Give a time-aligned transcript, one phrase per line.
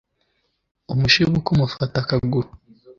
[0.93, 2.49] umushibuka umufata akaguru